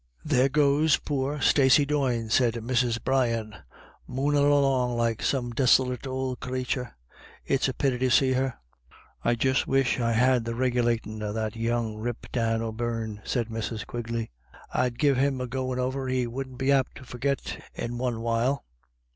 [0.25, 2.97] "There goes poor Stacey Doyne," said Mrs.
[3.03, 3.55] Brian,"
[4.07, 6.93] moonin' along like some desolit ould crathur;
[7.45, 8.55] it's a pity to see her.""
[9.23, 13.85] I just wish I had the regulatin' of that young rip Dan O'Beirne," said Mrs.
[13.85, 14.31] Quigley;"
[14.73, 18.65] I'd give him a goin' over he wouldn't be apt to forgit in one while."